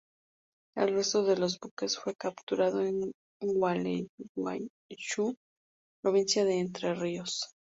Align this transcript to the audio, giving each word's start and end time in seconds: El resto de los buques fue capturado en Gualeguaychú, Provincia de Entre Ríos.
El 0.75 0.95
resto 0.95 1.21
de 1.23 1.37
los 1.37 1.59
buques 1.59 1.99
fue 1.99 2.15
capturado 2.15 2.81
en 2.81 3.11
Gualeguaychú, 3.39 5.35
Provincia 6.01 6.43
de 6.43 6.57
Entre 6.59 6.95
Ríos. 6.95 7.53